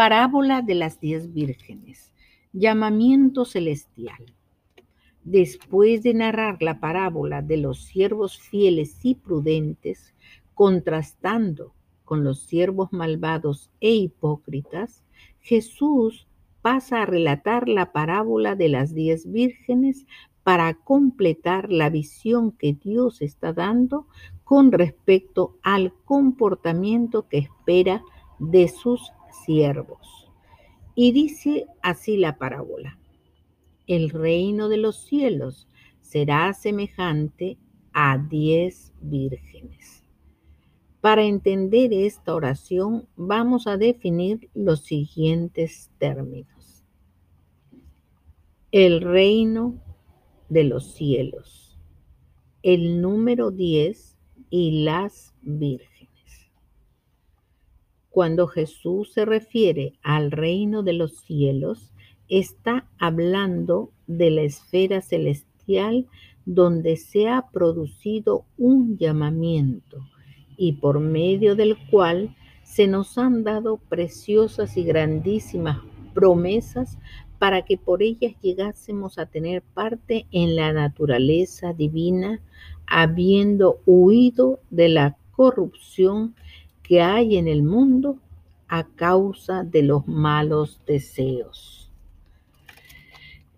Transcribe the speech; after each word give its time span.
Parábola 0.00 0.62
de 0.62 0.74
las 0.74 0.98
diez 0.98 1.30
vírgenes. 1.34 2.10
Llamamiento 2.54 3.44
celestial. 3.44 4.34
Después 5.24 6.02
de 6.02 6.14
narrar 6.14 6.62
la 6.62 6.80
parábola 6.80 7.42
de 7.42 7.58
los 7.58 7.84
siervos 7.84 8.38
fieles 8.38 8.96
y 9.02 9.16
prudentes, 9.16 10.14
contrastando 10.54 11.74
con 12.06 12.24
los 12.24 12.40
siervos 12.40 12.94
malvados 12.94 13.68
e 13.78 13.90
hipócritas, 13.90 15.04
Jesús 15.38 16.26
pasa 16.62 17.02
a 17.02 17.06
relatar 17.06 17.68
la 17.68 17.92
parábola 17.92 18.56
de 18.56 18.70
las 18.70 18.94
diez 18.94 19.30
vírgenes 19.30 20.06
para 20.42 20.72
completar 20.72 21.70
la 21.70 21.90
visión 21.90 22.52
que 22.52 22.72
Dios 22.72 23.20
está 23.20 23.52
dando 23.52 24.06
con 24.44 24.72
respecto 24.72 25.58
al 25.62 25.92
comportamiento 26.06 27.28
que 27.28 27.36
espera 27.36 28.02
de 28.38 28.66
sus 28.68 29.12
siervos. 29.44 30.30
Y 30.94 31.12
dice 31.12 31.66
así 31.82 32.16
la 32.16 32.38
parábola. 32.38 32.98
El 33.86 34.10
reino 34.10 34.68
de 34.68 34.76
los 34.76 35.04
cielos 35.04 35.68
será 36.00 36.52
semejante 36.52 37.58
a 37.92 38.18
diez 38.18 38.92
vírgenes. 39.00 40.04
Para 41.00 41.24
entender 41.24 41.92
esta 41.92 42.34
oración 42.34 43.08
vamos 43.16 43.66
a 43.66 43.78
definir 43.78 44.50
los 44.54 44.84
siguientes 44.84 45.90
términos. 45.98 46.84
El 48.70 49.00
reino 49.00 49.80
de 50.50 50.64
los 50.64 50.92
cielos, 50.92 51.78
el 52.62 53.00
número 53.00 53.50
10 53.50 54.18
y 54.50 54.82
las 54.82 55.34
vírgenes. 55.40 56.09
Cuando 58.10 58.48
Jesús 58.48 59.12
se 59.12 59.24
refiere 59.24 59.94
al 60.02 60.32
reino 60.32 60.82
de 60.82 60.92
los 60.92 61.16
cielos, 61.20 61.92
está 62.28 62.86
hablando 62.98 63.92
de 64.06 64.30
la 64.30 64.42
esfera 64.42 65.00
celestial 65.00 66.06
donde 66.44 66.96
se 66.96 67.28
ha 67.28 67.50
producido 67.52 68.44
un 68.58 68.98
llamamiento 68.98 69.98
y 70.56 70.72
por 70.72 71.00
medio 71.00 71.54
del 71.54 71.76
cual 71.90 72.34
se 72.64 72.86
nos 72.86 73.16
han 73.16 73.44
dado 73.44 73.78
preciosas 73.88 74.76
y 74.76 74.84
grandísimas 74.84 75.78
promesas 76.12 76.98
para 77.38 77.62
que 77.62 77.78
por 77.78 78.02
ellas 78.02 78.34
llegásemos 78.42 79.18
a 79.18 79.26
tener 79.26 79.62
parte 79.62 80.26
en 80.30 80.56
la 80.56 80.72
naturaleza 80.72 81.72
divina, 81.72 82.40
habiendo 82.86 83.80
huido 83.86 84.60
de 84.70 84.88
la 84.88 85.16
corrupción 85.30 86.34
que 86.90 87.02
hay 87.02 87.36
en 87.36 87.46
el 87.46 87.62
mundo 87.62 88.18
a 88.66 88.82
causa 88.82 89.62
de 89.62 89.84
los 89.84 90.08
malos 90.08 90.82
deseos. 90.88 91.88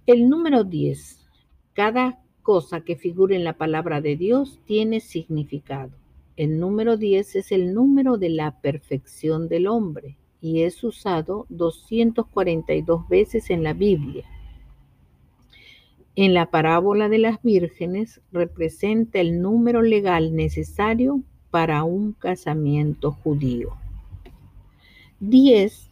El 0.05 0.28
número 0.28 0.64
10. 0.64 1.19
Cada 1.72 2.20
cosa 2.42 2.83
que 2.83 2.94
figure 2.94 3.34
en 3.34 3.44
la 3.44 3.55
palabra 3.55 4.02
de 4.02 4.16
Dios 4.16 4.61
tiene 4.66 5.00
significado. 5.00 5.92
El 6.36 6.61
número 6.61 6.98
10 6.98 7.36
es 7.36 7.52
el 7.52 7.72
número 7.72 8.19
de 8.19 8.28
la 8.28 8.61
perfección 8.61 9.48
del 9.48 9.67
hombre 9.67 10.19
y 10.42 10.64
es 10.64 10.84
usado 10.84 11.46
242 11.48 13.08
veces 13.08 13.48
en 13.48 13.62
la 13.62 13.72
Biblia. 13.72 14.27
En 16.17 16.34
la 16.34 16.50
parábola 16.50 17.08
de 17.08 17.17
las 17.17 17.42
vírgenes 17.42 18.20
representa 18.30 19.20
el 19.20 19.41
número 19.41 19.80
legal 19.80 20.36
necesario 20.36 21.22
para 21.53 21.84
un 21.84 22.12
casamiento 22.12 23.12
judío. 23.12 23.75
10 25.20 25.91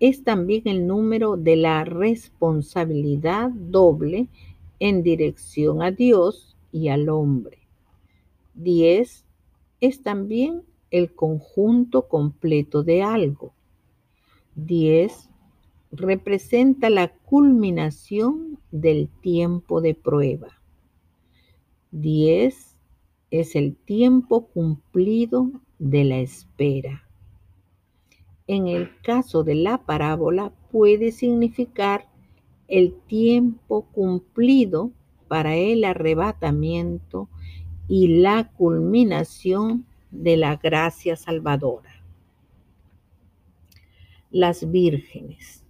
es 0.00 0.24
también 0.24 0.62
el 0.64 0.86
número 0.86 1.36
de 1.36 1.56
la 1.56 1.84
responsabilidad 1.84 3.50
doble 3.50 4.28
en 4.80 5.02
dirección 5.02 5.82
a 5.82 5.90
Dios 5.90 6.56
y 6.72 6.88
al 6.88 7.10
hombre. 7.10 7.58
10 8.54 9.26
es 9.82 10.02
también 10.02 10.62
el 10.90 11.14
conjunto 11.14 12.08
completo 12.08 12.82
de 12.82 13.02
algo. 13.02 13.52
10 14.54 15.28
representa 15.92 16.88
la 16.88 17.08
culminación 17.08 18.58
del 18.70 19.08
tiempo 19.20 19.82
de 19.82 19.94
prueba. 19.94 20.48
10 21.90 22.67
es 23.30 23.56
el 23.56 23.76
tiempo 23.76 24.46
cumplido 24.46 25.50
de 25.78 26.04
la 26.04 26.18
espera. 26.18 27.04
En 28.46 28.66
el 28.68 28.90
caso 29.02 29.44
de 29.44 29.54
la 29.54 29.78
parábola 29.78 30.52
puede 30.70 31.12
significar 31.12 32.06
el 32.66 32.94
tiempo 33.06 33.86
cumplido 33.92 34.90
para 35.28 35.56
el 35.56 35.84
arrebatamiento 35.84 37.28
y 37.88 38.20
la 38.20 38.50
culminación 38.52 39.86
de 40.10 40.36
la 40.36 40.56
gracia 40.56 41.16
salvadora 41.16 41.98
las 44.30 44.70
vírgenes. 44.70 45.64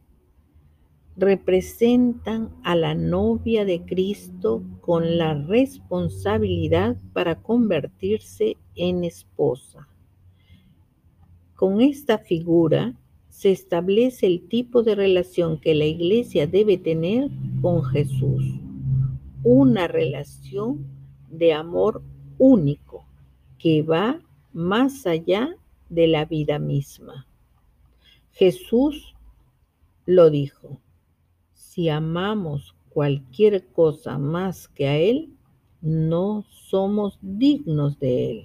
Representan 1.19 2.51
a 2.62 2.77
la 2.77 2.95
novia 2.95 3.65
de 3.65 3.84
Cristo 3.84 4.62
con 4.81 5.19
la 5.19 5.34
responsabilidad 5.34 6.97
para 7.12 7.43
convertirse 7.43 8.56
en 8.77 9.03
esposa. 9.03 9.89
Con 11.56 11.81
esta 11.81 12.19
figura 12.19 12.95
se 13.29 13.51
establece 13.51 14.27
el 14.27 14.49
tipo 14.49 14.84
de 14.84 14.95
relación 14.95 15.61
que 15.61 15.75
la 15.75 15.87
iglesia 15.87 16.47
debe 16.47 16.79
tener 16.79 17.29
con 17.61 17.83
Jesús. 17.83 18.45
Una 19.43 19.89
relación 19.89 20.87
de 21.29 21.53
amor 21.53 22.00
único 22.39 23.05
que 23.59 23.83
va 23.83 24.21
más 24.53 25.05
allá 25.05 25.56
de 25.89 26.06
la 26.06 26.25
vida 26.25 26.61
misma. 26.61 27.27
Jesús 28.31 29.17
lo 30.06 30.31
dijo, 30.31 30.81
si 31.78 31.89
amamos 31.91 32.75
cualquier 32.89 33.65
cosa 33.66 34.19
más 34.19 34.66
que 34.66 34.89
a 34.89 34.97
Él, 34.97 35.33
no 35.81 36.44
somos 36.50 37.21
dignos 37.22 38.00
de 38.00 38.33
Él. 38.33 38.44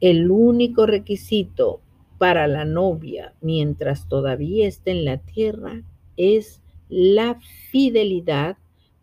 El 0.00 0.30
único 0.30 0.86
requisito 0.86 1.82
para 2.16 2.48
la 2.48 2.64
novia 2.64 3.34
mientras 3.42 4.08
todavía 4.08 4.66
está 4.66 4.92
en 4.92 5.04
la 5.04 5.18
tierra 5.18 5.82
es 6.16 6.62
la 6.88 7.38
fidelidad 7.70 8.56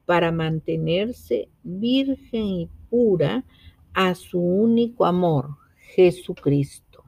para 0.08 0.32
mantenerse 0.32 1.50
virgen 1.62 2.46
y 2.46 2.70
pura 2.90 3.46
a 3.94 4.16
su 4.16 4.40
único 4.40 5.06
amor, 5.06 5.50
Jesucristo. 5.94 7.04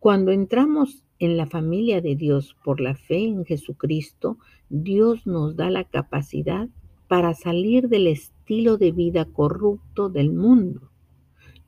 Cuando 0.00 0.32
entramos 0.32 1.04
en 1.20 1.36
la 1.36 1.46
familia 1.46 2.00
de 2.00 2.16
Dios 2.16 2.56
por 2.64 2.80
la 2.80 2.94
fe 2.94 3.24
en 3.24 3.44
Jesucristo, 3.44 4.38
Dios 4.68 5.26
nos 5.26 5.54
da 5.54 5.70
la 5.70 5.84
capacidad 5.84 6.68
para 7.08 7.34
salir 7.34 7.88
del 7.88 8.06
estilo 8.06 8.78
de 8.78 8.90
vida 8.90 9.26
corrupto 9.26 10.08
del 10.08 10.32
mundo. 10.32 10.90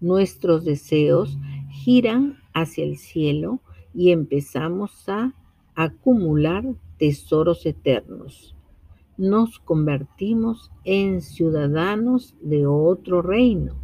Nuestros 0.00 0.64
deseos 0.64 1.38
giran 1.70 2.38
hacia 2.54 2.84
el 2.84 2.96
cielo 2.96 3.60
y 3.94 4.10
empezamos 4.10 5.08
a 5.08 5.34
acumular 5.74 6.64
tesoros 6.98 7.66
eternos. 7.66 8.56
Nos 9.16 9.58
convertimos 9.58 10.72
en 10.84 11.20
ciudadanos 11.20 12.34
de 12.40 12.66
otro 12.66 13.22
reino 13.22 13.74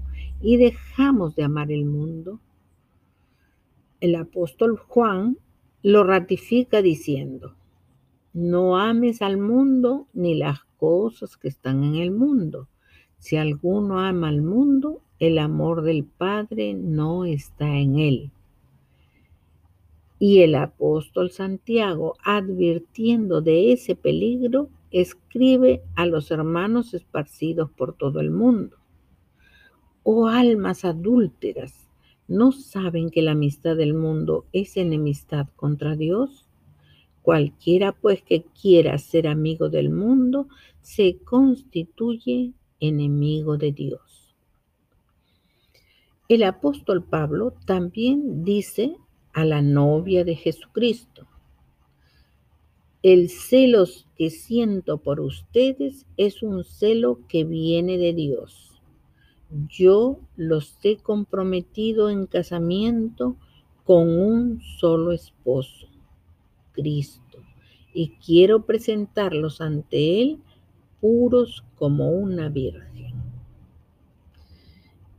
y 0.41 0.57
dejamos 0.57 1.37
de 1.37 1.45
amar 1.45 1.71
el 1.71 1.85
mundo 1.85 2.41
el 4.01 4.15
apóstol 4.15 4.79
Juan 4.79 5.39
lo 5.83 6.05
ratifica 6.05 6.83
diciendo, 6.83 7.55
no 8.33 8.79
ames 8.79 9.23
al 9.23 9.39
mundo 9.39 10.07
ni 10.13 10.35
las 10.35 10.65
cosas 10.77 11.37
que 11.37 11.49
están 11.49 11.83
en 11.85 11.97
el 11.97 12.11
mundo. 12.11 12.69
Si 13.19 13.37
alguno 13.37 13.99
ama 14.01 14.29
al 14.29 14.43
mundo, 14.43 15.03
el 15.19 15.39
amor 15.39 15.83
del 15.83 16.05
Padre 16.05 16.75
no 16.75 17.25
está 17.25 17.77
en 17.77 17.99
él. 17.99 18.31
Y 20.21 20.41
el 20.41 20.55
apóstol 20.55 21.31
Santiago, 21.31 22.17
advirtiendo 22.25 23.41
de 23.41 23.73
ese 23.73 23.95
peligro, 23.97 24.69
escribe 24.91 25.83
a 25.95 26.07
los 26.07 26.31
hermanos 26.31 26.95
esparcidos 26.95 27.71
por 27.71 27.95
todo 27.95 28.21
el 28.21 28.31
mundo. 28.31 28.77
Oh 30.03 30.29
almas 30.29 30.85
adúlteras, 30.85 31.88
¿No 32.29 32.53
saben 32.53 33.09
que 33.09 33.23
la 33.23 33.33
amistad 33.33 33.75
del 33.75 33.95
mundo 33.95 34.45
es 34.53 34.77
enemistad 34.77 35.49
contra 35.57 35.97
Dios? 35.97 36.47
Cualquiera 37.23 37.93
pues 37.93 38.23
que 38.23 38.45
quiera 38.61 38.99
ser 38.99 39.27
amigo 39.27 39.71
del 39.71 39.89
mundo 39.89 40.49
se 40.83 41.19
constituye 41.25 42.53
enemigo 42.81 43.57
de 43.57 43.73
Dios. 43.73 44.37
El 46.29 46.43
apóstol 46.43 47.03
Pablo 47.03 47.55
también 47.65 48.45
dice 48.45 48.95
a 49.33 49.47
la 49.47 49.63
novia 49.63 50.23
de 50.25 50.37
Jesucristo. 50.37 51.27
El 53.03 53.31
celo 53.31 53.85
que 54.17 54.29
siento 54.29 54.99
por 54.99 55.21
ustedes 55.21 56.05
es 56.19 56.43
un 56.43 56.65
celo 56.65 57.21
que 57.27 57.45
viene 57.45 57.97
de 57.97 58.13
Dios. 58.13 58.68
Yo 59.51 60.21
los 60.37 60.79
he 60.83 60.99
comprometido 60.99 62.11
en 62.11 62.27
casamiento 62.27 63.37
con 63.85 64.09
un 64.11 64.61
solo 64.61 65.13
esposo, 65.13 65.89
Cristo, 66.73 67.39
y 67.95 68.11
quiero 68.25 68.67
presentarlos 68.67 69.63
ante 69.63 70.21
Él 70.21 70.39
puros 71.01 71.65
como 71.77 72.11
una 72.11 72.51
virgen. 72.51 73.15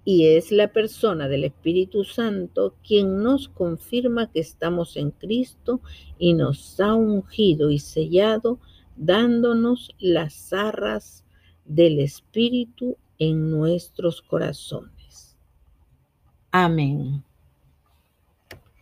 Y 0.06 0.28
es 0.28 0.52
la 0.52 0.72
persona 0.72 1.28
del 1.28 1.44
Espíritu 1.44 2.04
Santo 2.04 2.76
quien 2.88 3.22
nos 3.22 3.50
confirma 3.50 4.31
que 4.31 4.40
estamos 4.40 4.96
en 4.96 5.12
Cristo 5.12 5.81
y 6.18 6.34
nos 6.34 6.80
ha 6.80 6.94
ungido 6.94 7.70
y 7.72 7.80
sellado, 7.80 8.60
dándonos 8.96 9.90
las 10.00 10.54
arras 10.54 11.26
del 11.66 12.00
Espíritu 12.00 12.98
en 13.19 13.51
nuestros 13.51 14.21
corazones. 14.21 15.38
Amén. 16.51 17.24